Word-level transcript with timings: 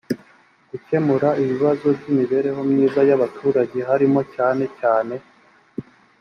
gukemura 0.69 1.29
ibibazo 1.43 1.85
by 1.97 2.03
imibereho 2.11 2.61
myiza 2.71 2.99
y 3.09 3.11
abaturage 3.17 3.77
harimo 3.89 4.21
cyane 4.35 4.63
cyane 4.79 5.15